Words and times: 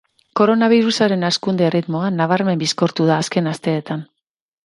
Koronabirusaren 0.39 1.25
hazkunde 1.27 1.67
erritmoa 1.67 2.09
nabarmen 2.15 2.63
bizkortu 2.63 3.07
da 3.13 3.21
azken 3.25 3.51
asteetan. 3.55 4.05